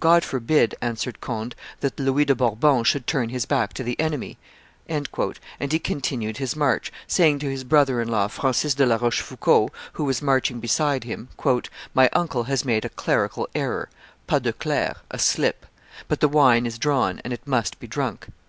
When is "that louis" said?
1.78-2.24